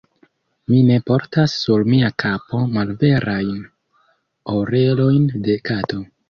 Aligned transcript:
Mi 0.69 0.77
ne 0.85 0.95
portas 1.09 1.53
sur 1.65 1.85
mia 1.89 2.09
kapo 2.23 2.61
malverajn 2.77 3.61
orelojn 4.55 5.29
de 5.49 5.61
kato. 5.71 6.03